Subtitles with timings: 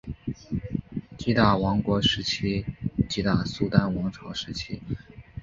[1.15, 2.65] 吉打王国时期
[3.07, 4.81] 吉打苏丹王朝时期